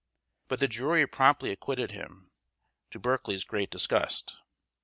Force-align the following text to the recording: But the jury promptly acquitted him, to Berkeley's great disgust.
But 0.47 0.59
the 0.59 0.67
jury 0.67 1.05
promptly 1.05 1.51
acquitted 1.51 1.91
him, 1.91 2.31
to 2.89 2.97
Berkeley's 2.97 3.43
great 3.43 3.69
disgust. 3.69 4.41